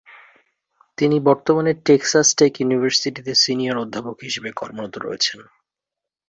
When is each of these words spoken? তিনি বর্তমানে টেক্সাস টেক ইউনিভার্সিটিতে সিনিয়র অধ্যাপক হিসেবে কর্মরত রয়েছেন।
তিনি 0.97 1.17
বর্তমানে 1.19 1.71
টেক্সাস 1.85 2.27
টেক 2.35 2.53
ইউনিভার্সিটিতে 2.59 3.33
সিনিয়র 3.35 3.77
অধ্যাপক 3.77 4.17
হিসেবে 4.21 4.49
কর্মরত 4.51 4.93
রয়েছেন। 4.97 5.39